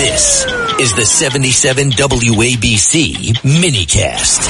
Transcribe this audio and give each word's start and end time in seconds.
This 0.00 0.46
is 0.80 0.94
the 0.94 1.04
77 1.04 1.90
WABC 1.90 3.34
minicast. 3.42 4.48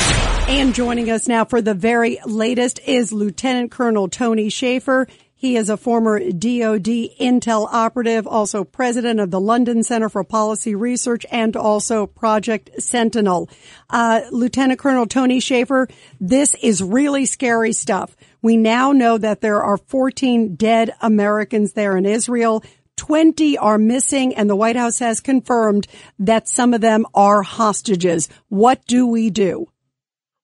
And 0.48 0.72
joining 0.72 1.10
us 1.10 1.26
now 1.26 1.44
for 1.44 1.60
the 1.60 1.74
very 1.74 2.20
latest 2.24 2.78
is 2.86 3.12
Lieutenant 3.12 3.72
Colonel 3.72 4.06
Tony 4.06 4.48
Shaffer. 4.48 5.08
He 5.34 5.56
is 5.56 5.68
a 5.68 5.76
former 5.76 6.20
DoD 6.20 6.86
intel 7.18 7.66
operative, 7.68 8.28
also 8.28 8.62
president 8.62 9.18
of 9.18 9.32
the 9.32 9.40
London 9.40 9.82
Center 9.82 10.08
for 10.08 10.22
Policy 10.22 10.76
Research 10.76 11.26
and 11.32 11.56
also 11.56 12.06
Project 12.06 12.80
Sentinel. 12.80 13.50
Uh, 13.88 14.20
Lieutenant 14.30 14.78
Colonel 14.78 15.06
Tony 15.06 15.40
Shaffer, 15.40 15.88
this 16.20 16.54
is 16.62 16.80
really 16.80 17.26
scary 17.26 17.72
stuff. 17.72 18.16
We 18.40 18.56
now 18.56 18.92
know 18.92 19.18
that 19.18 19.40
there 19.40 19.62
are 19.62 19.78
14 19.78 20.54
dead 20.54 20.94
Americans 21.00 21.72
there 21.72 21.96
in 21.96 22.06
Israel. 22.06 22.62
20 23.00 23.56
are 23.56 23.78
missing 23.78 24.34
and 24.34 24.50
the 24.50 24.54
White 24.54 24.76
House 24.76 24.98
has 24.98 25.20
confirmed 25.20 25.86
that 26.18 26.46
some 26.46 26.74
of 26.74 26.82
them 26.82 27.06
are 27.14 27.40
hostages. 27.40 28.28
What 28.50 28.84
do 28.84 29.06
we 29.06 29.30
do? 29.30 29.68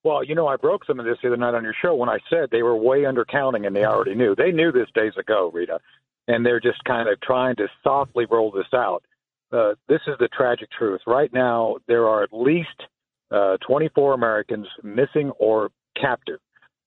Well, 0.03 0.23
you 0.23 0.33
know, 0.33 0.47
I 0.47 0.55
broke 0.55 0.83
some 0.83 0.99
of 0.99 1.05
this 1.05 1.17
the 1.21 1.27
other 1.27 1.37
night 1.37 1.53
on 1.53 1.63
your 1.63 1.75
show 1.79 1.93
when 1.93 2.09
I 2.09 2.17
said 2.31 2.49
they 2.49 2.63
were 2.63 2.75
way 2.75 3.01
undercounting 3.01 3.67
and 3.67 3.75
they 3.75 3.85
already 3.85 4.15
knew. 4.15 4.33
They 4.35 4.51
knew 4.51 4.71
this 4.71 4.87
days 4.95 5.13
ago, 5.19 5.51
Rita, 5.53 5.79
and 6.27 6.43
they're 6.43 6.59
just 6.59 6.83
kind 6.83 7.07
of 7.07 7.21
trying 7.21 7.57
to 7.57 7.67
softly 7.83 8.25
roll 8.25 8.49
this 8.49 8.73
out. 8.73 9.03
Uh, 9.51 9.73
this 9.87 10.01
is 10.07 10.15
the 10.19 10.27
tragic 10.35 10.69
truth. 10.71 11.01
Right 11.05 11.31
now, 11.31 11.75
there 11.87 12.07
are 12.07 12.23
at 12.23 12.33
least 12.33 12.81
uh, 13.29 13.57
24 13.67 14.15
Americans 14.15 14.65
missing 14.81 15.29
or 15.37 15.69
captive. 15.95 16.39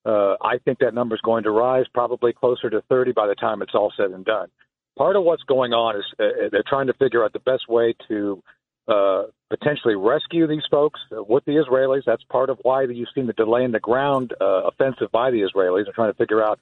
Uh, 0.04 0.34
I 0.42 0.58
think 0.64 0.80
that 0.80 0.94
number 0.94 1.14
is 1.14 1.20
going 1.20 1.44
to 1.44 1.52
rise 1.52 1.86
probably 1.94 2.32
closer 2.32 2.70
to 2.70 2.82
30 2.88 3.12
by 3.12 3.28
the 3.28 3.36
time 3.36 3.62
it's 3.62 3.74
all 3.74 3.92
said 3.96 4.10
and 4.10 4.24
done 4.24 4.48
part 4.96 5.16
of 5.16 5.24
what's 5.24 5.42
going 5.44 5.72
on 5.72 5.96
is 5.96 6.04
uh, 6.18 6.48
they're 6.50 6.64
trying 6.66 6.88
to 6.88 6.94
figure 6.94 7.24
out 7.24 7.32
the 7.32 7.40
best 7.40 7.68
way 7.68 7.94
to 8.08 8.42
uh, 8.88 9.24
potentially 9.50 9.94
rescue 9.94 10.46
these 10.46 10.64
folks 10.70 11.00
with 11.10 11.44
the 11.44 11.52
Israelis. 11.52 12.02
That's 12.06 12.24
part 12.24 12.50
of 12.50 12.58
why 12.62 12.82
you've 12.82 13.08
seen 13.14 13.26
the 13.26 13.32
delay 13.32 13.64
in 13.64 13.72
the 13.72 13.80
ground 13.80 14.34
uh, 14.40 14.62
offensive 14.64 15.10
by 15.12 15.30
the 15.30 15.40
Israelis. 15.40 15.84
They're 15.84 15.92
trying 15.92 16.12
to 16.12 16.18
figure 16.18 16.42
out 16.42 16.58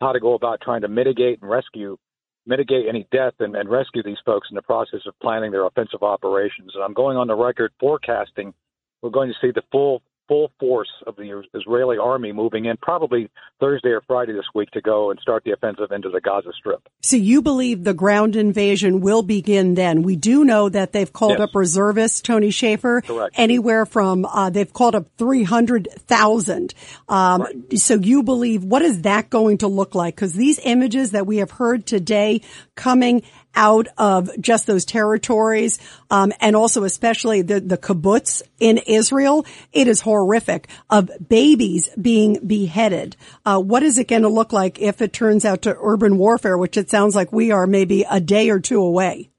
how 0.00 0.12
to 0.12 0.20
go 0.20 0.34
about 0.34 0.60
trying 0.60 0.82
to 0.82 0.88
mitigate 0.88 1.40
and 1.40 1.50
rescue, 1.50 1.98
mitigate 2.46 2.86
any 2.88 3.06
death 3.10 3.34
and, 3.40 3.56
and 3.56 3.68
rescue 3.68 4.02
these 4.02 4.18
folks 4.24 4.48
in 4.50 4.54
the 4.54 4.62
process 4.62 5.00
of 5.06 5.18
planning 5.20 5.50
their 5.50 5.66
offensive 5.66 6.02
operations. 6.02 6.72
And 6.74 6.84
I'm 6.84 6.94
going 6.94 7.16
on 7.16 7.26
the 7.26 7.34
record 7.34 7.72
forecasting 7.80 8.54
we're 9.02 9.10
going 9.10 9.28
to 9.28 9.34
see 9.40 9.52
the 9.52 9.62
full 9.70 10.02
full 10.28 10.52
force 10.60 10.90
of 11.06 11.16
the 11.16 11.42
Israeli 11.54 11.96
army 11.98 12.32
moving 12.32 12.66
in 12.66 12.76
probably 12.76 13.30
Thursday 13.58 13.88
or 13.88 14.02
Friday 14.06 14.32
this 14.32 14.44
week 14.54 14.70
to 14.72 14.80
go 14.80 15.10
and 15.10 15.18
start 15.20 15.42
the 15.44 15.52
offensive 15.52 15.90
into 15.90 16.10
the 16.10 16.20
Gaza 16.20 16.50
Strip. 16.56 16.88
So 17.02 17.16
you 17.16 17.42
believe 17.42 17.84
the 17.84 17.94
ground 17.94 18.36
invasion 18.36 19.00
will 19.00 19.22
begin 19.22 19.74
then? 19.74 20.02
We 20.02 20.16
do 20.16 20.44
know 20.44 20.68
that 20.68 20.92
they've 20.92 21.12
called 21.12 21.38
yes. 21.38 21.40
up 21.40 21.54
reservists, 21.54 22.20
Tony 22.20 22.50
Shaffer, 22.50 23.00
Correct. 23.00 23.34
anywhere 23.38 23.86
from, 23.86 24.24
uh, 24.26 24.50
they've 24.50 24.72
called 24.72 24.94
up 24.94 25.06
300,000. 25.16 26.74
Um, 27.08 27.42
right. 27.42 27.78
so 27.78 27.94
you 27.94 28.22
believe, 28.22 28.62
what 28.62 28.82
is 28.82 29.02
that 29.02 29.30
going 29.30 29.58
to 29.58 29.68
look 29.68 29.94
like? 29.94 30.16
Cause 30.16 30.34
these 30.34 30.60
images 30.62 31.12
that 31.12 31.26
we 31.26 31.38
have 31.38 31.50
heard 31.50 31.86
today 31.86 32.42
coming 32.74 33.22
out 33.54 33.88
of 33.98 34.30
just 34.40 34.66
those 34.66 34.84
territories, 34.84 35.78
um, 36.10 36.32
and 36.40 36.54
also 36.54 36.84
especially 36.84 37.42
the 37.42 37.60
the 37.60 37.76
kibbutz 37.76 38.42
in 38.58 38.78
Israel. 38.78 39.44
It 39.72 39.88
is 39.88 40.00
horrific 40.00 40.68
of 40.90 41.10
babies 41.28 41.88
being 42.00 42.46
beheaded. 42.46 43.16
Uh, 43.44 43.60
what 43.60 43.82
is 43.82 43.98
it 43.98 44.08
going 44.08 44.22
to 44.22 44.28
look 44.28 44.52
like 44.52 44.80
if 44.80 45.02
it 45.02 45.12
turns 45.12 45.44
out 45.44 45.62
to 45.62 45.76
urban 45.80 46.18
warfare, 46.18 46.56
which 46.56 46.76
it 46.76 46.90
sounds 46.90 47.14
like 47.14 47.32
we 47.32 47.50
are 47.50 47.66
maybe 47.66 48.04
a 48.08 48.20
day 48.20 48.50
or 48.50 48.60
two 48.60 48.80
away? 48.80 49.30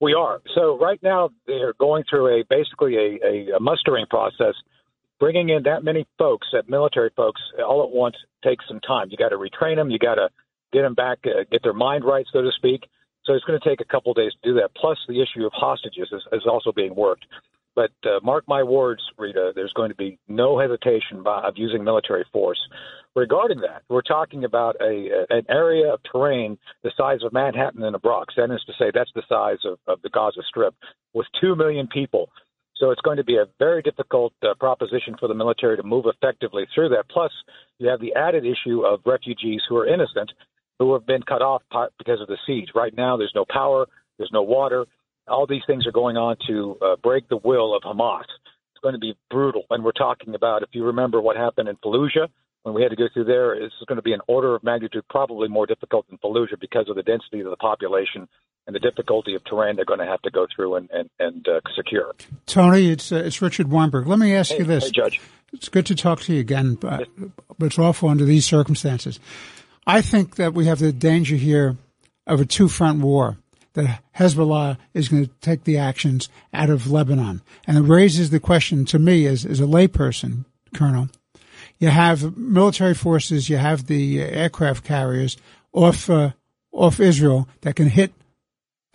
We 0.00 0.14
are. 0.14 0.42
So 0.54 0.78
right 0.78 1.02
now 1.02 1.30
they're 1.46 1.72
going 1.72 2.04
through 2.08 2.40
a 2.40 2.44
basically 2.48 2.96
a, 2.96 3.26
a, 3.26 3.56
a 3.56 3.60
mustering 3.60 4.06
process. 4.06 4.54
Bringing 5.18 5.48
in 5.48 5.62
that 5.62 5.82
many 5.82 6.06
folks, 6.18 6.46
that 6.52 6.68
military 6.68 7.10
folks, 7.16 7.40
all 7.66 7.82
at 7.82 7.90
once 7.90 8.16
takes 8.44 8.66
some 8.68 8.80
time. 8.80 9.08
You 9.10 9.16
got 9.16 9.30
to 9.30 9.36
retrain 9.38 9.76
them. 9.76 9.88
You 9.88 9.98
got 9.98 10.16
to 10.16 10.28
get 10.74 10.82
them 10.82 10.92
back, 10.92 11.20
uh, 11.24 11.44
get 11.50 11.62
their 11.62 11.72
mind 11.72 12.04
right, 12.04 12.26
so 12.30 12.42
to 12.42 12.50
speak. 12.54 12.82
So 13.26 13.34
it's 13.34 13.44
going 13.44 13.58
to 13.60 13.68
take 13.68 13.80
a 13.80 13.84
couple 13.84 14.12
of 14.12 14.16
days 14.16 14.32
to 14.32 14.52
do 14.52 14.54
that. 14.60 14.70
Plus, 14.76 14.98
the 15.08 15.20
issue 15.20 15.44
of 15.44 15.52
hostages 15.52 16.08
is, 16.12 16.22
is 16.32 16.46
also 16.48 16.72
being 16.72 16.94
worked. 16.94 17.26
But 17.74 17.90
uh, 18.04 18.20
mark 18.22 18.44
my 18.48 18.62
words, 18.62 19.02
Rita, 19.18 19.52
there's 19.54 19.72
going 19.74 19.90
to 19.90 19.96
be 19.96 20.18
no 20.28 20.58
hesitation 20.58 21.22
by, 21.22 21.42
of 21.42 21.54
using 21.56 21.84
military 21.84 22.24
force. 22.32 22.58
Regarding 23.14 23.60
that, 23.60 23.82
we're 23.90 24.02
talking 24.02 24.44
about 24.44 24.76
a, 24.80 25.26
an 25.28 25.44
area 25.50 25.92
of 25.92 26.00
terrain 26.10 26.56
the 26.82 26.90
size 26.96 27.20
of 27.22 27.34
Manhattan 27.34 27.82
and 27.82 27.94
the 27.94 27.98
Bronx. 27.98 28.34
That 28.36 28.50
is 28.50 28.62
to 28.66 28.72
say, 28.78 28.90
that's 28.94 29.10
the 29.14 29.22
size 29.28 29.58
of, 29.64 29.78
of 29.86 30.00
the 30.02 30.08
Gaza 30.08 30.40
Strip, 30.48 30.74
with 31.12 31.26
2 31.40 31.54
million 31.54 31.86
people. 31.86 32.30
So 32.76 32.90
it's 32.90 33.00
going 33.00 33.16
to 33.16 33.24
be 33.24 33.36
a 33.36 33.46
very 33.58 33.82
difficult 33.82 34.32
uh, 34.42 34.54
proposition 34.54 35.16
for 35.18 35.28
the 35.28 35.34
military 35.34 35.76
to 35.76 35.82
move 35.82 36.04
effectively 36.06 36.66
through 36.74 36.90
that. 36.90 37.08
Plus, 37.10 37.32
you 37.78 37.88
have 37.88 38.00
the 38.00 38.14
added 38.14 38.44
issue 38.44 38.84
of 38.84 39.00
refugees 39.06 39.62
who 39.68 39.76
are 39.76 39.86
innocent 39.86 40.30
who 40.78 40.92
have 40.94 41.06
been 41.06 41.22
cut 41.22 41.42
off 41.42 41.62
because 41.98 42.20
of 42.20 42.28
the 42.28 42.38
siege. 42.46 42.70
Right 42.74 42.94
now, 42.96 43.16
there's 43.16 43.32
no 43.34 43.44
power, 43.48 43.86
there's 44.18 44.30
no 44.32 44.42
water. 44.42 44.86
All 45.28 45.46
these 45.46 45.62
things 45.66 45.86
are 45.86 45.92
going 45.92 46.16
on 46.16 46.36
to 46.48 46.76
uh, 46.80 46.96
break 47.02 47.28
the 47.28 47.38
will 47.42 47.74
of 47.76 47.82
Hamas. 47.82 48.24
It's 48.72 48.82
going 48.82 48.94
to 48.94 48.98
be 49.00 49.14
brutal. 49.30 49.64
And 49.70 49.82
we're 49.82 49.92
talking 49.92 50.34
about, 50.34 50.62
if 50.62 50.68
you 50.72 50.84
remember 50.84 51.20
what 51.20 51.36
happened 51.36 51.68
in 51.68 51.76
Fallujah, 51.76 52.28
when 52.62 52.74
we 52.74 52.82
had 52.82 52.90
to 52.90 52.96
go 52.96 53.08
through 53.12 53.24
there, 53.24 53.58
this 53.58 53.72
is 53.80 53.86
going 53.86 53.96
to 53.96 54.02
be 54.02 54.12
an 54.12 54.20
order 54.26 54.54
of 54.54 54.62
magnitude 54.62 55.04
probably 55.08 55.48
more 55.48 55.66
difficult 55.66 56.06
than 56.08 56.18
Fallujah 56.18 56.60
because 56.60 56.88
of 56.88 56.96
the 56.96 57.02
density 57.02 57.40
of 57.40 57.50
the 57.50 57.56
population 57.56 58.28
and 58.66 58.74
the 58.74 58.80
difficulty 58.80 59.34
of 59.34 59.44
terrain 59.44 59.76
they're 59.76 59.84
going 59.84 60.00
to 60.00 60.06
have 60.06 60.20
to 60.22 60.30
go 60.30 60.46
through 60.54 60.74
and, 60.74 60.90
and, 60.92 61.08
and 61.18 61.46
uh, 61.48 61.60
secure. 61.76 62.12
Tony, 62.46 62.90
it's, 62.90 63.12
uh, 63.12 63.16
it's 63.16 63.40
Richard 63.40 63.70
Weinberg. 63.70 64.06
Let 64.06 64.18
me 64.18 64.34
ask 64.34 64.50
hey, 64.50 64.58
you 64.58 64.64
this. 64.64 64.84
Hey, 64.84 64.90
Judge. 64.90 65.20
It's 65.52 65.68
good 65.68 65.86
to 65.86 65.94
talk 65.94 66.20
to 66.22 66.34
you 66.34 66.40
again, 66.40 66.74
but, 66.74 67.08
but 67.56 67.66
it's 67.66 67.78
awful 67.78 68.08
under 68.08 68.24
these 68.24 68.44
circumstances. 68.44 69.20
I 69.86 70.02
think 70.02 70.36
that 70.36 70.54
we 70.54 70.66
have 70.66 70.80
the 70.80 70.92
danger 70.92 71.36
here 71.36 71.76
of 72.26 72.40
a 72.40 72.44
two 72.44 72.68
front 72.68 73.00
war. 73.00 73.38
That 73.74 74.02
Hezbollah 74.16 74.78
is 74.94 75.08
going 75.08 75.26
to 75.26 75.32
take 75.42 75.64
the 75.64 75.76
actions 75.76 76.30
out 76.54 76.70
of 76.70 76.90
Lebanon. 76.90 77.42
And 77.66 77.76
it 77.76 77.82
raises 77.82 78.30
the 78.30 78.40
question 78.40 78.86
to 78.86 78.98
me 78.98 79.26
as, 79.26 79.44
as 79.44 79.60
a 79.60 79.64
layperson, 79.64 80.46
Colonel. 80.72 81.10
You 81.78 81.88
have 81.88 82.38
military 82.38 82.94
forces, 82.94 83.50
you 83.50 83.58
have 83.58 83.86
the 83.86 84.22
aircraft 84.22 84.82
carriers 84.82 85.36
off, 85.74 86.08
uh, 86.08 86.30
off 86.72 87.00
Israel 87.00 87.48
that 87.60 87.76
can 87.76 87.90
hit 87.90 88.14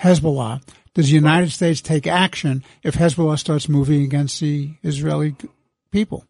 Hezbollah. 0.02 0.64
Does 0.96 1.08
the 1.08 1.14
United 1.14 1.52
States 1.52 1.80
take 1.80 2.08
action 2.08 2.64
if 2.84 2.96
Hezbollah 2.96 3.38
starts 3.38 3.70
moving 3.70 4.02
against 4.02 4.40
the 4.40 4.74
Israeli 4.84 5.36
people? 5.92 6.26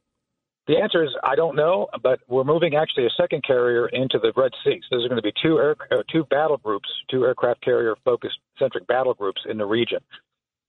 The 0.71 0.77
answer 0.77 1.03
is 1.03 1.09
I 1.21 1.35
don't 1.35 1.57
know, 1.57 1.89
but 2.01 2.21
we're 2.29 2.45
moving 2.45 2.75
actually 2.75 3.05
a 3.05 3.09
second 3.21 3.43
carrier 3.43 3.89
into 3.89 4.19
the 4.19 4.31
Red 4.37 4.53
Sea. 4.63 4.79
So 4.83 4.95
there's 4.95 5.09
going 5.09 5.21
to 5.21 5.21
be 5.21 5.33
two 5.43 5.57
air, 5.57 5.75
uh, 5.91 6.03
two 6.09 6.23
battle 6.23 6.55
groups, 6.55 6.87
two 7.09 7.25
aircraft 7.25 7.61
carrier 7.61 7.97
focused 8.05 8.37
centric 8.57 8.87
battle 8.87 9.13
groups 9.13 9.41
in 9.49 9.57
the 9.57 9.65
region. 9.65 9.99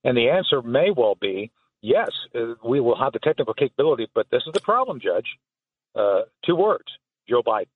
And 0.02 0.16
the 0.16 0.28
answer 0.28 0.60
may 0.60 0.90
well 0.90 1.14
be 1.14 1.52
yes, 1.82 2.10
uh, 2.34 2.54
we 2.64 2.80
will 2.80 2.98
have 2.98 3.12
the 3.12 3.20
technical 3.20 3.54
capability, 3.54 4.08
but 4.12 4.26
this 4.32 4.42
is 4.44 4.52
the 4.52 4.60
problem, 4.60 4.98
Judge. 4.98 5.38
Uh, 5.94 6.22
two 6.44 6.56
words: 6.56 6.88
Joe 7.28 7.44
Biden. 7.44 7.68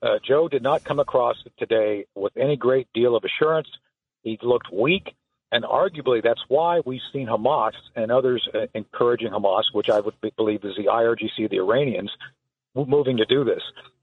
Uh, 0.00 0.20
Joe 0.24 0.46
did 0.46 0.62
not 0.62 0.84
come 0.84 1.00
across 1.00 1.42
today 1.58 2.04
with 2.14 2.36
any 2.36 2.54
great 2.54 2.86
deal 2.94 3.16
of 3.16 3.24
assurance. 3.24 3.68
He 4.22 4.38
looked 4.44 4.72
weak. 4.72 5.12
And 5.54 5.62
arguably, 5.62 6.20
that's 6.20 6.42
why 6.48 6.80
we've 6.84 7.00
seen 7.12 7.28
Hamas 7.28 7.74
and 7.94 8.10
others 8.10 8.48
uh, 8.52 8.66
encouraging 8.74 9.30
Hamas, 9.30 9.62
which 9.72 9.88
I 9.88 10.00
would 10.00 10.14
believe 10.36 10.64
is 10.64 10.74
the 10.76 10.86
IRGC, 10.86 11.48
the 11.48 11.58
Iranians, 11.58 12.10
moving 12.74 13.18
to 13.18 13.24
do 13.24 13.44
this. 13.44 13.62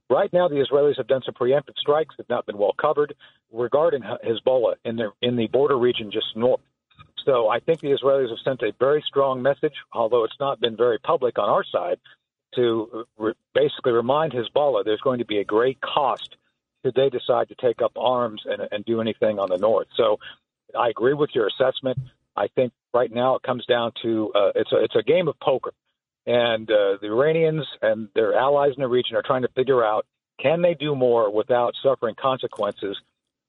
Right 0.09 0.31
now, 0.31 0.47
the 0.47 0.65
Israelis 0.65 0.95
have 0.95 1.07
done 1.07 1.23
some 1.25 1.35
preemptive 1.35 1.75
strikes 1.77 2.15
that 2.15 2.23
have 2.23 2.29
not 2.29 2.45
been 2.45 2.57
well 2.57 2.73
covered 2.79 3.15
regarding 3.51 4.01
Hezbollah 4.01 4.75
in 4.85 4.95
the 4.95 5.11
in 5.21 5.35
the 5.35 5.47
border 5.47 5.77
region 5.77 6.09
just 6.09 6.37
north. 6.37 6.61
So 7.25 7.49
I 7.49 7.59
think 7.59 7.81
the 7.81 7.97
Israelis 7.97 8.29
have 8.29 8.39
sent 8.45 8.61
a 8.61 8.71
very 8.79 9.03
strong 9.05 9.41
message, 9.41 9.75
although 9.91 10.23
it's 10.23 10.39
not 10.39 10.61
been 10.61 10.77
very 10.77 10.99
public 10.99 11.37
on 11.37 11.49
our 11.49 11.65
side, 11.65 11.99
to 12.55 13.05
re- 13.17 13.33
basically 13.53 13.91
remind 13.91 14.31
Hezbollah 14.31 14.85
there's 14.85 15.01
going 15.01 15.19
to 15.19 15.25
be 15.25 15.39
a 15.39 15.43
great 15.43 15.81
cost 15.81 16.37
should 16.85 16.95
they 16.95 17.09
decide 17.09 17.49
to 17.49 17.55
take 17.55 17.81
up 17.81 17.91
arms 17.97 18.41
and, 18.45 18.67
and 18.71 18.85
do 18.85 19.01
anything 19.01 19.37
on 19.37 19.49
the 19.49 19.57
north. 19.57 19.87
So 19.95 20.17
I 20.77 20.89
agree 20.89 21.13
with 21.13 21.31
your 21.33 21.47
assessment. 21.47 21.97
I 22.35 22.47
think 22.47 22.71
right 22.93 23.11
now 23.11 23.35
it 23.35 23.43
comes 23.43 23.65
down 23.65 23.91
to 24.03 24.31
uh, 24.35 24.51
it's 24.55 24.71
a 24.71 24.83
it's 24.83 24.95
a 24.95 25.03
game 25.03 25.27
of 25.27 25.39
poker, 25.39 25.73
and 26.25 26.69
uh, 26.69 26.97
the 27.01 27.07
Iranians 27.07 27.65
and 27.81 28.09
their 28.15 28.35
allies 28.35 28.73
in 28.75 28.81
the 28.81 28.87
region 28.87 29.15
are 29.15 29.21
trying 29.21 29.41
to 29.41 29.49
figure 29.49 29.83
out 29.83 30.05
can 30.41 30.61
they 30.61 30.73
do 30.73 30.95
more 30.95 31.31
without 31.31 31.73
suffering 31.83 32.15
consequences, 32.19 32.97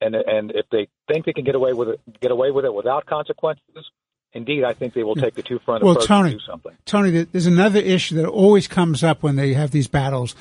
and 0.00 0.14
and 0.14 0.52
if 0.52 0.66
they 0.70 0.88
think 1.08 1.26
they 1.26 1.32
can 1.32 1.44
get 1.44 1.54
away 1.54 1.72
with 1.72 1.88
it, 1.88 2.20
get 2.20 2.30
away 2.30 2.50
with 2.50 2.64
it 2.64 2.74
without 2.74 3.06
consequences. 3.06 3.90
Indeed, 4.34 4.64
I 4.64 4.72
think 4.72 4.94
they 4.94 5.02
will 5.02 5.14
take 5.14 5.34
the 5.34 5.42
two 5.42 5.58
front 5.58 5.84
well, 5.84 5.92
approach 5.92 6.08
Tony, 6.08 6.30
to 6.30 6.36
do 6.36 6.44
something. 6.46 6.72
Tony, 6.86 7.10
there's 7.10 7.46
another 7.46 7.80
issue 7.80 8.14
that 8.16 8.26
always 8.26 8.66
comes 8.66 9.04
up 9.04 9.22
when 9.22 9.36
they 9.36 9.52
have 9.52 9.72
these 9.72 9.88
battles. 9.88 10.34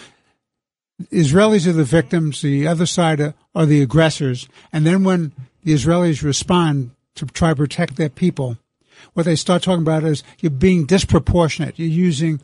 Israelis 1.11 1.67
are 1.67 1.73
the 1.73 1.83
victims, 1.83 2.41
the 2.41 2.67
other 2.67 2.85
side 2.85 3.19
are, 3.19 3.33
are 3.53 3.65
the 3.65 3.81
aggressors, 3.81 4.47
and 4.71 4.85
then 4.85 5.03
when 5.03 5.33
the 5.63 5.73
Israelis 5.73 6.23
respond 6.23 6.91
to 7.15 7.25
try 7.25 7.49
to 7.49 7.55
protect 7.55 7.95
their 7.95 8.09
people, 8.09 8.57
what 9.13 9.25
they 9.25 9.35
start 9.35 9.63
talking 9.63 9.81
about 9.81 10.03
is 10.03 10.23
you're 10.39 10.49
being 10.49 10.85
disproportionate. 10.85 11.77
You're 11.77 11.87
using 11.87 12.41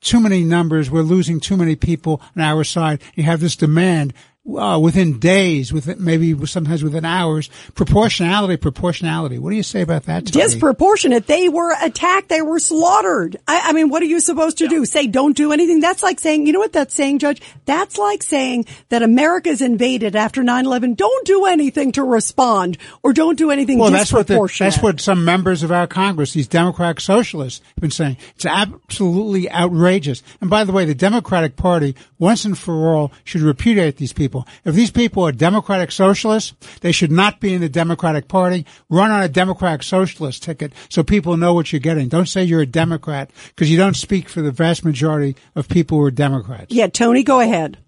too 0.00 0.20
many 0.20 0.42
numbers. 0.42 0.90
We're 0.90 1.02
losing 1.02 1.40
too 1.40 1.56
many 1.56 1.76
people 1.76 2.20
on 2.36 2.42
our 2.42 2.64
side. 2.64 3.00
You 3.14 3.24
have 3.24 3.40
this 3.40 3.56
demand 3.56 4.14
uh, 4.56 4.78
within 4.78 5.18
days, 5.18 5.72
within 5.72 6.02
maybe 6.02 6.46
sometimes 6.46 6.82
within 6.82 7.04
hours. 7.04 7.50
Proportionality, 7.74 8.56
proportionality. 8.56 9.38
What 9.38 9.50
do 9.50 9.56
you 9.56 9.62
say 9.62 9.82
about 9.82 10.04
that? 10.04 10.26
Tony? 10.26 10.44
Disproportionate. 10.44 11.26
They 11.26 11.48
were 11.48 11.74
attacked. 11.82 12.28
They 12.28 12.42
were 12.42 12.58
slaughtered. 12.58 13.36
I, 13.46 13.62
I 13.66 13.72
mean, 13.72 13.88
what 13.88 14.02
are 14.02 14.06
you 14.06 14.20
supposed 14.20 14.58
to 14.58 14.64
yeah. 14.64 14.70
do? 14.70 14.84
Say 14.84 15.06
don't 15.06 15.36
do 15.36 15.52
anything? 15.52 15.80
That's 15.80 16.02
like 16.02 16.20
saying, 16.20 16.46
you 16.46 16.52
know 16.52 16.60
what 16.60 16.72
that's 16.72 16.94
saying, 16.94 17.18
Judge? 17.18 17.42
That's 17.64 17.98
like 17.98 18.22
saying 18.22 18.66
that 18.88 19.02
America's 19.02 19.60
invaded 19.60 20.16
after 20.16 20.42
9-11. 20.42 20.96
Don't 20.96 21.26
do 21.26 21.46
anything 21.46 21.92
to 21.92 22.04
respond 22.04 22.78
or 23.02 23.12
don't 23.12 23.36
do 23.36 23.50
anything 23.50 23.78
well, 23.78 23.90
that's 23.90 24.12
what 24.12 24.26
the, 24.26 24.56
that's 24.58 24.82
what 24.82 25.00
some 25.00 25.24
members 25.24 25.62
of 25.62 25.72
our 25.72 25.86
Congress, 25.86 26.32
these 26.32 26.48
Democratic 26.48 27.00
socialists, 27.00 27.64
have 27.74 27.82
been 27.82 27.90
saying. 27.90 28.16
It's 28.34 28.46
absolutely 28.46 29.50
outrageous. 29.50 30.22
And 30.40 30.50
by 30.50 30.64
the 30.64 30.72
way, 30.72 30.84
the 30.84 30.94
Democratic 30.94 31.56
Party, 31.56 31.94
once 32.18 32.44
and 32.44 32.56
for 32.56 32.94
all, 32.94 33.12
should 33.24 33.42
repudiate 33.42 33.96
these 33.96 34.12
people 34.12 34.37
people. 34.44 34.70
If 34.70 34.74
these 34.74 34.90
people 34.90 35.26
are 35.26 35.32
Democratic 35.32 35.92
socialists, 35.92 36.54
they 36.80 36.92
should 36.92 37.12
not 37.12 37.40
be 37.40 37.54
in 37.54 37.60
the 37.60 37.68
Democratic 37.68 38.28
Party. 38.28 38.66
Run 38.88 39.10
on 39.10 39.22
a 39.22 39.28
Democratic 39.28 39.82
socialist 39.82 40.42
ticket 40.42 40.72
so 40.88 41.02
people 41.02 41.36
know 41.36 41.54
what 41.54 41.72
you're 41.72 41.80
getting. 41.80 42.08
Don't 42.08 42.28
say 42.28 42.44
you're 42.44 42.62
a 42.62 42.66
Democrat 42.66 43.30
because 43.48 43.70
you 43.70 43.76
don't 43.76 43.96
speak 43.96 44.28
for 44.28 44.42
the 44.42 44.52
vast 44.52 44.84
majority 44.84 45.36
of 45.54 45.68
people 45.68 45.98
who 45.98 46.04
are 46.04 46.10
Democrats. 46.10 46.74
Yeah, 46.74 46.88
Tony, 46.88 47.22
go 47.22 47.40
ahead. 47.40 47.78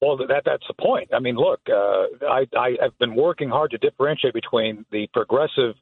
Well, 0.00 0.16
that 0.16 0.42
that's 0.44 0.66
the 0.68 0.74
point. 0.74 1.10
I 1.12 1.18
mean, 1.18 1.34
look, 1.34 1.60
uh, 1.68 2.26
I, 2.28 2.46
I 2.56 2.76
have 2.80 2.96
been 2.98 3.16
working 3.16 3.48
hard 3.48 3.72
to 3.72 3.78
differentiate 3.78 4.32
between 4.32 4.84
the 4.92 5.08
progressive 5.12 5.74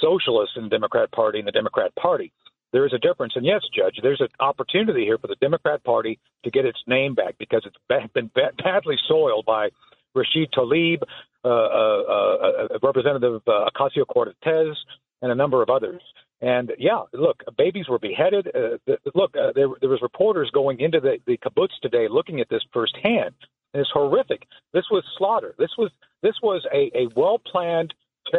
socialists 0.00 0.56
in 0.56 0.64
the 0.64 0.68
Democrat 0.68 1.10
Party 1.10 1.40
and 1.40 1.48
the 1.48 1.52
Democrat 1.52 1.92
Party 1.96 2.32
there 2.74 2.84
is 2.84 2.92
a 2.92 2.98
difference. 2.98 3.34
And 3.36 3.46
yes, 3.46 3.62
Judge, 3.72 4.00
there's 4.02 4.20
an 4.20 4.28
opportunity 4.40 5.04
here 5.04 5.16
for 5.16 5.28
the 5.28 5.36
Democrat 5.40 5.84
Party 5.84 6.18
to 6.42 6.50
get 6.50 6.64
its 6.66 6.80
name 6.88 7.14
back 7.14 7.36
because 7.38 7.62
it's 7.64 7.76
been 8.12 8.30
badly 8.34 8.96
soiled 9.06 9.46
by 9.46 9.68
Rashid 10.12 10.50
Tlaib, 10.52 11.02
uh, 11.44 11.48
uh, 11.48 11.50
uh, 11.52 12.74
uh 12.74 12.78
Representative 12.82 13.42
uh, 13.46 13.70
Ocasio 13.70 14.04
Cortez, 14.08 14.76
and 15.22 15.30
a 15.30 15.36
number 15.36 15.62
of 15.62 15.70
others. 15.70 16.02
And 16.40 16.72
yeah, 16.76 17.02
look, 17.12 17.44
babies 17.56 17.88
were 17.88 18.00
beheaded. 18.00 18.48
Uh, 18.48 18.78
the, 18.86 18.98
look, 19.14 19.36
uh, 19.36 19.52
there, 19.54 19.68
there 19.80 19.88
was 19.88 20.02
reporters 20.02 20.50
going 20.52 20.80
into 20.80 20.98
the, 20.98 21.18
the 21.28 21.38
kibbutz 21.38 21.78
today 21.80 22.08
looking 22.10 22.40
at 22.40 22.48
this 22.48 22.62
firsthand. 22.72 23.36
And 23.72 23.82
it's 23.82 23.90
horrific. 23.92 24.48
This 24.72 24.86
was 24.90 25.04
slaughter. 25.16 25.54
This 25.58 25.70
was 25.78 25.92
this 26.22 26.34
was 26.42 26.66
a, 26.72 26.90
a 26.96 27.08
well 27.14 27.38
planned 27.38 27.94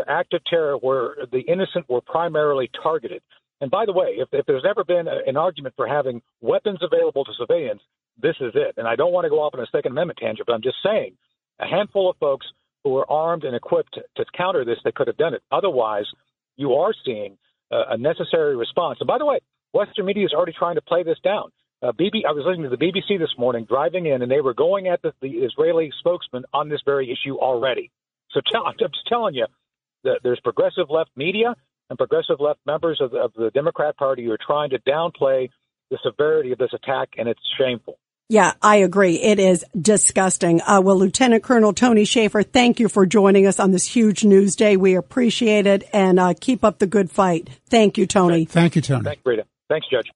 act 0.08 0.34
of 0.34 0.44
terror 0.44 0.76
where 0.76 1.16
the 1.32 1.40
innocent 1.40 1.90
were 1.90 2.02
primarily 2.02 2.70
targeted. 2.84 3.22
And 3.62 3.72
by 3.72 3.86
the 3.86 3.94
way, 3.94 4.16
if, 4.18 4.30
if 4.32 4.46
there's 4.46 4.66
ever 4.68 4.84
been 4.84 5.08
a, 5.08 5.20
an 5.28 5.38
argument 5.38 5.76
for 5.76 5.88
having 5.88 6.22
weapons 6.42 6.80
available 6.82 7.24
to 7.26 7.32
civilians, 7.40 7.82
this 8.22 8.36
is 8.40 8.52
it. 8.56 8.76
And 8.78 8.88
I 8.88 8.96
don't 8.96 9.12
want 9.12 9.26
to 9.26 9.30
go 9.30 9.42
off 9.42 9.54
on 9.54 9.60
a 9.60 9.68
Second 9.72 9.92
Amendment 9.92 10.20
tangent, 10.22 10.46
but 10.46 10.54
I'm 10.54 10.62
just 10.62 10.78
saying 10.84 11.16
a 11.60 11.66
handful 11.66 12.10
of 12.10 12.18
folks 12.18 12.46
who 12.84 12.92
were 12.92 13.10
armed 13.10 13.44
and 13.44 13.56
equipped 13.56 13.96
to, 13.96 14.02
to 14.18 14.26
counter 14.38 14.64
this, 14.64 14.78
they 14.84 14.92
could 14.92 15.08
have 15.08 15.18
done 15.18 15.34
it. 15.34 15.42
Otherwise, 15.52 16.06
you 16.56 16.74
are 16.74 16.94
seeing 17.06 17.38
a 17.72 17.98
necessary 17.98 18.56
response. 18.56 18.98
And 19.02 19.08
by 19.08 19.18
the 19.18 19.26
way, 19.26 19.40
Western 19.74 20.06
media 20.06 20.26
is 20.26 20.34
already 20.34 20.54
trying 20.58 20.76
to 20.76 20.82
play 20.82 21.04
this 21.04 21.18
down. 21.24 21.52
Uh, 21.82 21.92
BB, 21.92 22.26
I 22.28 22.32
was 22.32 22.46
listening 22.46 22.70
to 22.70 22.76
the 22.76 22.84
BBC 22.84 23.20
this 23.20 23.34
morning, 23.38 23.66
driving 23.68 24.06
in, 24.06 24.22
and 24.22 24.32
they 24.32 24.40
were 24.40 24.54
going 24.54 24.88
at 24.88 25.02
the, 25.02 25.14
the 25.22 25.30
Israeli 25.30 25.92
spokesman 26.00 26.46
on 26.54 26.70
this 26.70 26.82
very 26.86 27.12
issue 27.12 27.36
already. 27.38 27.92
So 28.32 28.42
tell, 28.52 28.66
I'm 28.68 28.76
just 28.80 29.08
telling 29.08 29.36
you 29.36 29.48
that 30.04 30.20
there's 30.24 30.40
progressive 30.40 30.90
left 30.90 31.10
media 31.16 31.56
and 31.90 31.98
progressive 31.98 32.40
left 32.40 32.60
members 32.66 33.00
of 33.02 33.12
the, 33.12 33.18
of 33.18 33.34
the 33.34 33.52
Democrat 33.52 33.98
Party 33.98 34.26
who 34.26 34.32
are 34.32 34.40
trying 34.46 34.72
to 34.72 34.80
downplay 34.80 35.50
the 35.92 36.00
severity 36.04 36.52
of 36.52 36.58
this 36.58 36.74
attack, 36.74 37.10
and 37.18 37.28
it's 37.28 37.40
shameful. 37.60 37.98
Yeah, 38.28 38.54
I 38.60 38.78
agree. 38.78 39.22
It 39.22 39.38
is 39.38 39.64
disgusting. 39.80 40.60
Uh, 40.62 40.82
well, 40.84 40.98
Lieutenant 40.98 41.44
Colonel 41.44 41.74
Tony 41.74 42.06
Shaffer, 42.06 42.42
thank 42.42 42.80
you 42.80 42.90
for 42.90 43.06
joining 43.06 43.46
us 43.46 43.60
on 43.60 43.70
this 43.70 43.86
huge 43.86 44.24
news 44.24 44.56
day. 44.56 44.78
We 44.78 44.96
appreciate 44.96 45.68
it 45.68 45.84
and 45.94 46.20
uh, 46.20 46.34
keep 46.40 46.64
up 46.64 46.80
the 46.80 46.88
good 46.88 47.12
fight. 47.12 47.50
Thank 47.70 48.00
you, 48.00 48.08
Tony. 48.08 48.46
Thank 48.46 48.76
you, 48.76 48.82
Tony. 48.82 49.04
Thank 49.04 49.20
you, 49.24 49.32
Rita. 49.32 49.46
Thanks, 49.70 49.88
Judge. 49.92 50.10